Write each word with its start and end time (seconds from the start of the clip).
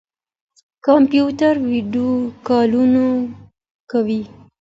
کمپيوټر 0.85 1.53
ويډيو 1.69 2.09
کالونه 2.47 3.05
کوي. 3.91 4.21